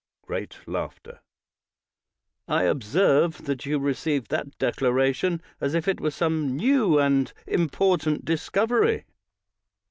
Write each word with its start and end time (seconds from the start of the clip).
[Great 0.25 0.57
laughter.] 0.65 1.19
I 2.47 2.63
observe 2.63 3.45
that 3.45 3.67
you 3.67 3.77
receive 3.77 4.29
that 4.29 4.57
declaration 4.57 5.43
as 5.59 5.75
if 5.75 5.87
it 5.87 6.01
were 6.01 6.09
some 6.09 6.55
new 6.55 6.97
and 6.97 7.31
important 7.45 8.25
discovery. 8.25 9.05